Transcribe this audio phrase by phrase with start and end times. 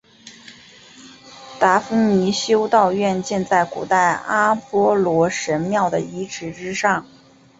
[1.59, 7.05] 达夫尼修道院建在古代阿波罗神庙的遗址之上。